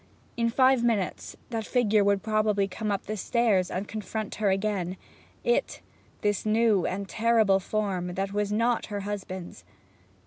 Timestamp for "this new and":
6.21-7.07